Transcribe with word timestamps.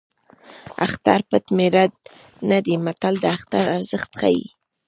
اختر 0.85 1.19
پټ 1.29 1.45
مېړه 1.57 1.85
نه 2.49 2.57
دی 2.65 2.75
متل 2.85 3.13
د 3.23 3.25
اختر 3.35 3.63
ارزښت 3.77 4.11
ښيي 4.19 4.45